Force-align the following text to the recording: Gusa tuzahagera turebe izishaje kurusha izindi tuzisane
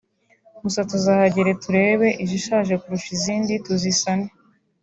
Gusa 0.63 0.79
tuzahagera 0.91 1.51
turebe 1.63 2.07
izishaje 2.25 2.73
kurusha 2.81 3.09
izindi 3.17 3.53
tuzisane 3.65 4.27